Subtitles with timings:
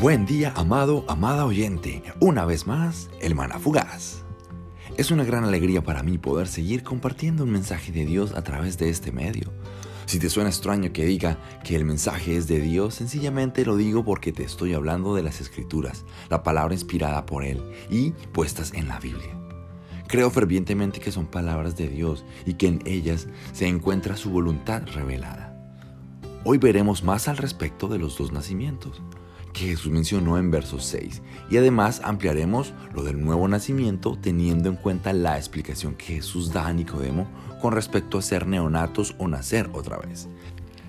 [0.00, 2.02] Buen día, amado, amada oyente.
[2.18, 4.24] Una vez más, el maná fugaz.
[4.96, 8.76] Es una gran alegría para mí poder seguir compartiendo un mensaje de Dios a través
[8.76, 9.52] de este medio.
[10.06, 14.04] Si te suena extraño que diga que el mensaje es de Dios, sencillamente lo digo
[14.04, 18.88] porque te estoy hablando de las escrituras, la palabra inspirada por Él y puestas en
[18.88, 19.38] la Biblia.
[20.08, 24.82] Creo fervientemente que son palabras de Dios y que en ellas se encuentra su voluntad
[24.92, 25.56] revelada.
[26.44, 29.00] Hoy veremos más al respecto de los dos nacimientos
[29.54, 34.76] que Jesús mencionó en verso 6 y además ampliaremos lo del nuevo nacimiento teniendo en
[34.76, 37.26] cuenta la explicación que Jesús da a Nicodemo
[37.62, 40.28] con respecto a ser neonatos o nacer otra vez.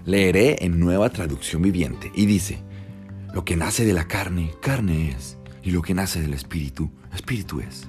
[0.04, 2.62] Leeré en nueva traducción viviente y dice,
[3.34, 7.62] lo que nace de la carne, carne es, y lo que nace del espíritu, espíritu
[7.62, 7.88] es.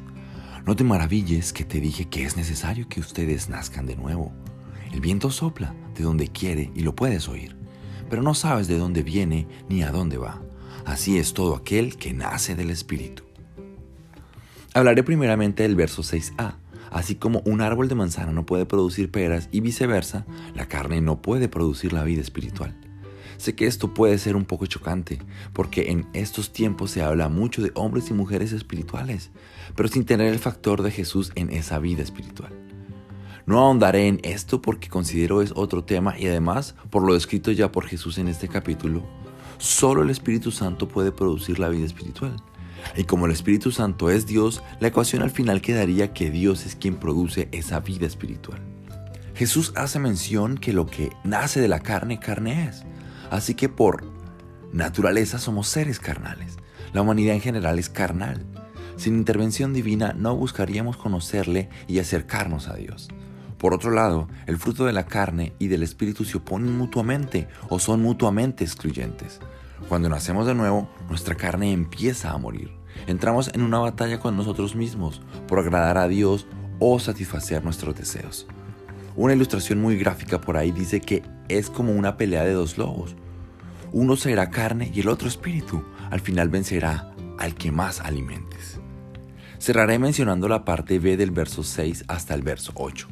[0.65, 4.33] No te maravilles que te dije que es necesario que ustedes nazcan de nuevo.
[4.93, 7.56] El viento sopla de donde quiere y lo puedes oír,
[8.09, 10.43] pero no sabes de dónde viene ni a dónde va.
[10.87, 13.25] Así es todo aquel que nace del Espíritu.
[14.73, 16.55] Hablaré primeramente del verso 6a.
[16.93, 21.20] Así como un árbol de manzana no puede producir peras y viceversa, la carne no
[21.20, 22.77] puede producir la vida espiritual.
[23.37, 25.19] Sé que esto puede ser un poco chocante,
[25.53, 29.31] porque en estos tiempos se habla mucho de hombres y mujeres espirituales,
[29.75, 32.53] pero sin tener el factor de Jesús en esa vida espiritual.
[33.45, 37.73] No ahondaré en esto porque considero es otro tema y además, por lo descrito ya
[37.73, 39.03] por Jesús en este capítulo,
[39.59, 42.37] Solo el Espíritu Santo puede producir la vida espiritual.
[42.97, 46.77] Y como el Espíritu Santo es Dios, la ecuación al final quedaría que Dios es
[46.77, 48.61] quien produce esa vida espiritual.
[49.34, 52.84] Jesús hace mención que lo que nace de la carne, carne es.
[53.31, 54.05] Así que por
[54.73, 56.57] naturaleza somos seres carnales.
[56.93, 58.47] La humanidad en general es carnal.
[58.97, 63.09] Sin intervención divina no buscaríamos conocerle y acercarnos a Dios.
[63.59, 67.79] Por otro lado, el fruto de la carne y del espíritu se oponen mutuamente o
[67.79, 69.41] son mutuamente excluyentes.
[69.89, 72.71] Cuando nacemos de nuevo, nuestra carne empieza a morir.
[73.07, 76.47] Entramos en una batalla con nosotros mismos por agradar a Dios
[76.78, 78.47] o satisfacer nuestros deseos.
[79.15, 83.16] Una ilustración muy gráfica por ahí dice que es como una pelea de dos lobos.
[83.93, 85.83] Uno será carne y el otro espíritu.
[86.11, 88.81] Al final vencerá al que más alimentes.
[89.59, 93.09] Cerraré mencionando la parte B del verso 6 hasta el verso 8.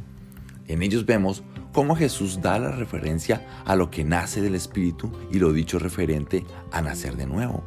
[0.67, 1.43] En ellos vemos
[1.73, 6.45] cómo Jesús da la referencia a lo que nace del Espíritu y lo dicho referente
[6.73, 7.65] a nacer de nuevo.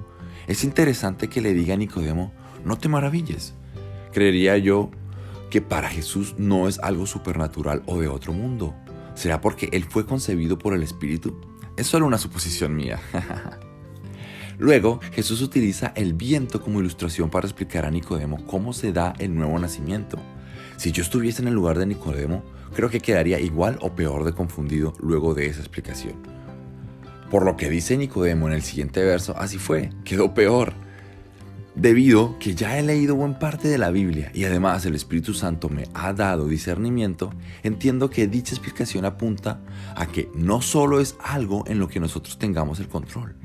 [0.48, 2.32] Es interesante que le diga a Nicodemo,
[2.64, 3.54] no te maravilles.
[4.14, 4.92] Creería yo
[5.50, 8.76] que para Jesús no es algo supernatural o de otro mundo.
[9.14, 11.40] ¿Será porque Él fue concebido por el Espíritu?
[11.76, 13.00] Es solo una suposición mía.
[14.60, 19.36] Luego, Jesús utiliza el viento como ilustración para explicar a Nicodemo cómo se da el
[19.36, 20.18] nuevo nacimiento.
[20.78, 24.34] Si yo estuviese en el lugar de Nicodemo, creo que quedaría igual o peor de
[24.34, 26.16] confundido luego de esa explicación.
[27.30, 30.74] Por lo que dice Nicodemo en el siguiente verso, así fue, quedó peor.
[31.76, 35.70] Debido que ya he leído buen parte de la Biblia y además el Espíritu Santo
[35.70, 37.32] me ha dado discernimiento,
[37.62, 39.60] entiendo que dicha explicación apunta
[39.96, 43.36] a que no solo es algo en lo que nosotros tengamos el control,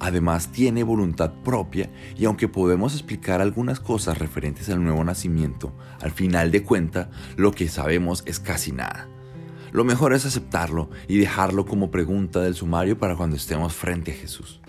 [0.00, 6.10] Además tiene voluntad propia y aunque podemos explicar algunas cosas referentes al nuevo nacimiento, al
[6.10, 9.08] final de cuenta lo que sabemos es casi nada.
[9.72, 14.14] Lo mejor es aceptarlo y dejarlo como pregunta del sumario para cuando estemos frente a
[14.14, 14.60] Jesús.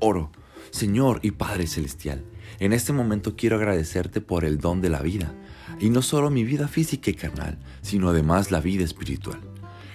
[0.00, 0.32] Oro,
[0.70, 2.24] Señor y Padre Celestial,
[2.58, 5.32] en este momento quiero agradecerte por el don de la vida,
[5.78, 9.40] y no solo mi vida física y carnal, sino además la vida espiritual.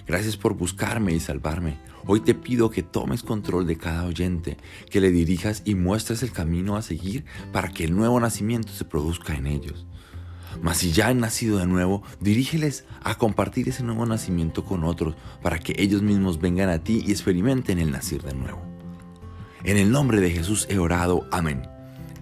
[0.07, 1.79] Gracias por buscarme y salvarme.
[2.05, 4.57] Hoy te pido que tomes control de cada oyente,
[4.91, 8.85] que le dirijas y muestres el camino a seguir para que el nuevo nacimiento se
[8.85, 9.87] produzca en ellos.
[10.61, 15.15] Mas si ya han nacido de nuevo, dirígeles a compartir ese nuevo nacimiento con otros
[15.41, 18.61] para que ellos mismos vengan a ti y experimenten el nacer de nuevo.
[19.63, 21.27] En el nombre de Jesús he orado.
[21.31, 21.63] Amén.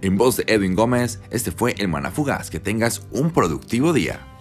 [0.00, 2.50] En voz de Edwin Gómez, este fue el Manafugaz.
[2.50, 4.33] Que tengas un productivo día.